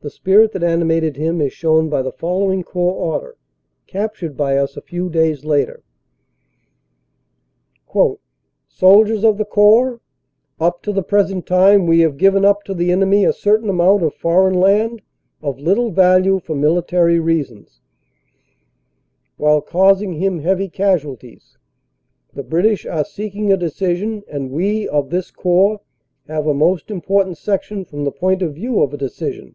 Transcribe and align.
The 0.00 0.10
spirit 0.10 0.52
that 0.52 0.62
animated 0.62 1.16
him 1.16 1.40
is 1.40 1.52
shown 1.52 1.88
by 1.88 2.02
the 2.02 2.12
following 2.12 2.62
Corps 2.62 2.92
Order 2.94 3.36
captured 3.88 4.36
by 4.36 4.56
us 4.56 4.76
a 4.76 4.80
few 4.80 5.10
days 5.10 5.44
later: 5.44 5.82
"Soldiers 8.68 9.24
of 9.24 9.38
the 9.38 9.44
Corps: 9.44 10.00
Up 10.60 10.82
to 10.84 10.92
the 10.92 11.02
present 11.02 11.46
time 11.46 11.84
we 11.84 11.98
have 11.98 12.16
given 12.16 12.44
up 12.44 12.62
to 12.66 12.74
the 12.74 12.92
enemy 12.92 13.24
a 13.24 13.32
certain 13.32 13.68
amount 13.68 14.04
of 14.04 14.14
foreign 14.14 14.60
land 14.60 15.02
of 15.42 15.58
little 15.58 15.90
value 15.90 16.38
for 16.38 16.54
military 16.54 17.18
reasons, 17.18 17.80
while 19.36 19.60
causing 19.60 20.12
him 20.12 20.38
heavy 20.38 20.68
casualties. 20.68 21.58
The 22.32 22.44
British 22.44 22.86
are 22.86 23.04
seeking 23.04 23.52
a 23.52 23.56
decision 23.56 24.22
and 24.28 24.52
we, 24.52 24.86
of 24.86 25.10
this 25.10 25.32
Corps, 25.32 25.80
have 26.28 26.46
a 26.46 26.54
most 26.54 26.88
important 26.88 27.36
section 27.36 27.84
from 27.84 28.04
the 28.04 28.12
point 28.12 28.42
of 28.42 28.54
view 28.54 28.74
of 28.80 28.90
252 28.90 28.90
CANADA 28.90 28.94
S 28.94 29.00
HUNDRED 29.00 29.00
DAYS 29.00 29.02
a 29.02 29.10
decision. 29.44 29.54